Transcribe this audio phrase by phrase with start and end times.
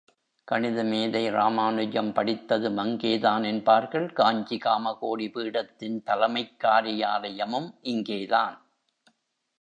[0.47, 8.57] கணித மேதை ராமானுஜம் படித்ததும் அங்கே தான் என்பார்கள், காஞ்சி காமகோடி பீடத்தின் தலைமைக் காரியாலயமும் இங்கே தான்.